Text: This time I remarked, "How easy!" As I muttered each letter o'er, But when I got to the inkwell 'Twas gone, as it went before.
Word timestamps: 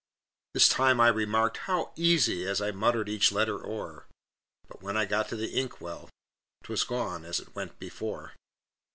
This 0.55 0.67
time 0.67 0.99
I 0.99 1.09
remarked, 1.09 1.57
"How 1.69 1.93
easy!" 1.95 2.47
As 2.47 2.59
I 2.59 2.71
muttered 2.71 3.07
each 3.07 3.31
letter 3.31 3.63
o'er, 3.63 4.07
But 4.67 4.81
when 4.81 4.97
I 4.97 5.05
got 5.05 5.29
to 5.29 5.35
the 5.35 5.53
inkwell 5.55 6.09
'Twas 6.63 6.83
gone, 6.83 7.23
as 7.23 7.39
it 7.39 7.53
went 7.53 7.77
before. 7.77 8.33